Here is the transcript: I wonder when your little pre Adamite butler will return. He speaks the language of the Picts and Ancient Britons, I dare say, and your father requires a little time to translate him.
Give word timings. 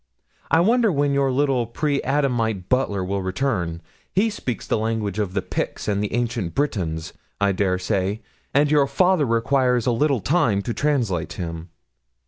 I 0.49 0.61
wonder 0.61 0.91
when 0.91 1.13
your 1.13 1.31
little 1.31 1.67
pre 1.67 2.01
Adamite 2.01 2.69
butler 2.69 3.03
will 3.05 3.21
return. 3.21 3.83
He 4.11 4.31
speaks 4.31 4.65
the 4.65 4.79
language 4.79 5.19
of 5.19 5.35
the 5.35 5.43
Picts 5.43 5.87
and 5.87 6.03
Ancient 6.11 6.55
Britons, 6.55 7.13
I 7.39 7.51
dare 7.51 7.77
say, 7.77 8.23
and 8.51 8.71
your 8.71 8.87
father 8.87 9.27
requires 9.27 9.85
a 9.85 9.91
little 9.91 10.19
time 10.19 10.63
to 10.63 10.73
translate 10.73 11.33
him. 11.33 11.69